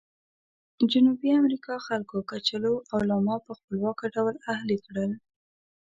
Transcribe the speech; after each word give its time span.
جنوبي 0.91 1.29
امریکا 1.41 1.75
خلکو 1.87 2.17
کچالو 2.29 2.73
او 2.91 2.99
لاما 3.09 3.35
په 3.45 3.51
خپلواکه 3.59 4.05
ډول 4.15 4.35
اهلي 4.53 4.77
کړل. 4.85 5.11